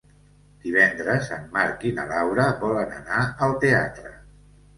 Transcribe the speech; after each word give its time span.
Divendres 0.61 1.29
en 1.35 1.45
Marc 1.57 1.85
i 1.89 1.91
na 1.99 2.07
Laura 2.13 2.47
volen 2.65 2.97
anar 3.01 3.21
al 3.49 3.55
teatre. 3.67 4.17